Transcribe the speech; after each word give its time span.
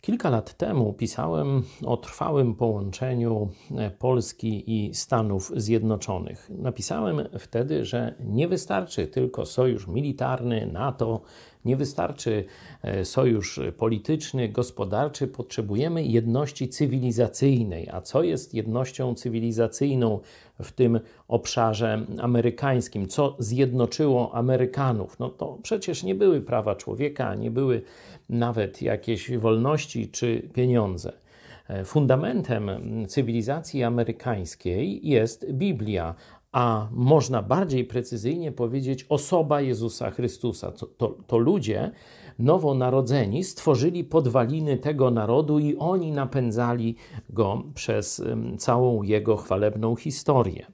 Kilka 0.00 0.30
lat 0.30 0.56
temu 0.56 0.92
pisałem 0.92 1.62
o 1.86 1.96
trwałym 1.96 2.54
połączeniu 2.54 3.48
e, 3.76 3.90
Polski 3.90 4.64
i 4.66 4.94
Stanów 4.94 5.52
Zjednoczonych. 5.56 6.50
Napisałem 6.50 7.28
wtedy, 7.38 7.84
że 7.84 8.14
nie 8.20 8.48
wystarczy 8.48 9.06
tylko 9.06 9.46
sojusz 9.46 9.86
militarny, 9.86 10.66
NATO, 10.72 11.20
nie 11.68 11.76
wystarczy 11.76 12.44
e, 12.82 13.04
sojusz 13.04 13.60
polityczny, 13.76 14.48
gospodarczy, 14.48 15.26
potrzebujemy 15.26 16.04
jedności 16.04 16.68
cywilizacyjnej. 16.68 17.88
A 17.92 18.00
co 18.00 18.22
jest 18.22 18.54
jednością 18.54 19.14
cywilizacyjną 19.14 20.20
w 20.62 20.72
tym 20.72 21.00
obszarze 21.28 22.06
amerykańskim? 22.20 23.08
Co 23.08 23.36
zjednoczyło 23.38 24.34
Amerykanów? 24.34 25.18
No 25.18 25.28
to 25.28 25.58
przecież 25.62 26.02
nie 26.02 26.14
były 26.14 26.40
prawa 26.40 26.74
człowieka, 26.74 27.34
nie 27.34 27.50
były 27.50 27.82
nawet 28.28 28.82
jakieś 28.82 29.36
wolności 29.36 30.08
czy 30.08 30.48
pieniądze. 30.54 31.12
E, 31.68 31.84
fundamentem 31.84 32.70
cywilizacji 33.08 33.82
amerykańskiej 33.82 35.08
jest 35.08 35.52
Biblia, 35.52 36.14
a 36.52 36.88
można 36.92 37.42
bardziej 37.42 37.84
precyzyjnie 37.84 38.52
powiedzieć 38.52 39.06
osoba 39.08 39.60
Jezusa 39.60 40.10
Chrystusa. 40.10 40.72
To, 40.72 40.86
to, 40.86 41.18
to, 41.26 41.38
ludzie 41.38 41.90
nowonarodzeni 42.38 43.44
stworzyli 43.44 44.04
podwaliny 44.04 44.76
tego 44.76 45.10
narodu 45.10 45.58
i 45.58 45.76
oni 45.76 46.12
napędzali 46.12 46.96
go 47.30 47.62
przez 47.74 48.22
całą 48.58 49.02
jego 49.02 49.36
chwalebną 49.36 49.96
historię. 49.96 50.66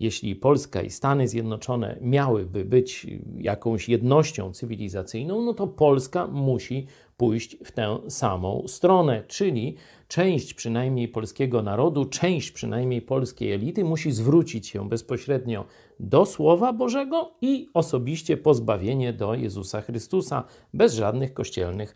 Jeśli 0.00 0.36
Polska 0.36 0.82
i 0.82 0.90
Stany 0.90 1.28
Zjednoczone 1.28 1.98
miałyby 2.00 2.64
być 2.64 3.06
jakąś 3.38 3.88
jednością 3.88 4.52
cywilizacyjną, 4.52 5.42
no 5.42 5.54
to 5.54 5.66
Polska 5.66 6.26
musi 6.26 6.86
pójść 7.16 7.56
w 7.64 7.72
tę 7.72 7.98
samą 8.08 8.64
stronę, 8.66 9.24
czyli 9.28 9.76
część 10.08 10.54
przynajmniej 10.54 11.08
polskiego 11.08 11.62
narodu, 11.62 12.04
część 12.04 12.50
przynajmniej 12.50 13.02
polskiej 13.02 13.52
elity 13.52 13.84
musi 13.84 14.12
zwrócić 14.12 14.68
się 14.68 14.88
bezpośrednio 14.88 15.64
do 16.00 16.26
Słowa 16.26 16.72
Bożego 16.72 17.34
i 17.40 17.68
osobiście 17.74 18.36
pozbawienie 18.36 19.12
do 19.12 19.34
Jezusa 19.34 19.80
Chrystusa, 19.80 20.44
bez 20.74 20.94
żadnych 20.94 21.34
kościelnych 21.34 21.94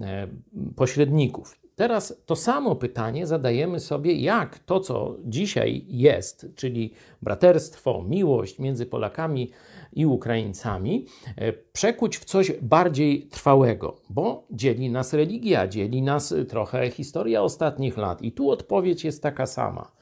e, 0.00 0.28
pośredników. 0.76 1.61
Teraz 1.82 2.22
to 2.26 2.36
samo 2.36 2.76
pytanie 2.76 3.26
zadajemy 3.26 3.80
sobie, 3.80 4.14
jak 4.14 4.58
to, 4.58 4.80
co 4.80 5.16
dzisiaj 5.24 5.84
jest, 5.88 6.46
czyli 6.56 6.92
braterstwo, 7.22 8.02
miłość 8.02 8.58
między 8.58 8.86
Polakami 8.86 9.50
i 9.92 10.06
Ukraińcami, 10.06 11.06
e, 11.36 11.52
przekuć 11.52 12.16
w 12.16 12.24
coś 12.24 12.52
bardziej 12.52 13.26
trwałego, 13.26 13.96
bo 14.10 14.46
dzieli 14.50 14.90
nas 14.90 15.12
religia, 15.12 15.68
dzieli 15.68 16.02
nas 16.02 16.34
trochę 16.48 16.90
historia 16.90 17.42
ostatnich 17.42 17.96
lat. 17.96 18.22
I 18.22 18.32
tu 18.32 18.50
odpowiedź 18.50 19.04
jest 19.04 19.22
taka 19.22 19.46
sama. 19.46 19.92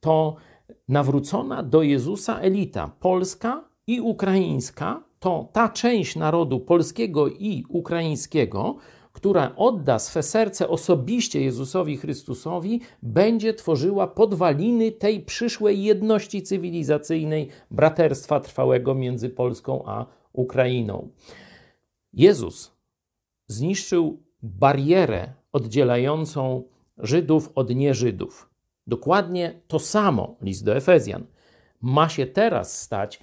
To 0.00 0.36
nawrócona 0.88 1.62
do 1.62 1.82
Jezusa 1.82 2.40
elita 2.40 2.90
polska 3.00 3.64
i 3.86 4.00
ukraińska, 4.00 5.02
to 5.20 5.48
ta 5.52 5.68
część 5.68 6.16
narodu 6.16 6.60
polskiego 6.60 7.28
i 7.28 7.64
ukraińskiego, 7.68 8.76
która 9.12 9.52
odda 9.56 9.98
swe 9.98 10.22
serce 10.22 10.68
osobiście 10.68 11.40
Jezusowi 11.40 11.96
Chrystusowi, 11.96 12.80
będzie 13.02 13.54
tworzyła 13.54 14.06
podwaliny 14.06 14.92
tej 14.92 15.20
przyszłej 15.20 15.82
jedności 15.82 16.42
cywilizacyjnej, 16.42 17.48
braterstwa 17.70 18.40
trwałego 18.40 18.94
między 18.94 19.30
Polską 19.30 19.84
a 19.86 20.06
Ukrainą. 20.32 21.08
Jezus 22.12 22.72
zniszczył 23.46 24.22
barierę 24.42 25.32
oddzielającą 25.52 26.62
Żydów 26.98 27.52
od 27.54 27.74
nieżydów. 27.74 28.50
Dokładnie 28.86 29.60
to 29.68 29.78
samo, 29.78 30.36
list 30.42 30.64
do 30.64 30.76
Efezjan, 30.76 31.26
ma 31.80 32.08
się 32.08 32.26
teraz 32.26 32.80
stać 32.80 33.20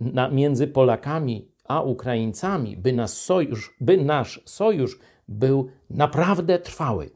na, 0.00 0.28
między 0.28 0.66
Polakami 0.66 1.48
a 1.64 1.82
Ukraińcami, 1.82 2.76
by, 2.76 2.92
nas 2.92 3.16
sojusz, 3.16 3.76
by 3.80 3.96
nasz 3.96 4.40
sojusz 4.44 4.98
był 5.32 5.68
naprawdę 5.90 6.58
trwały. 6.58 7.10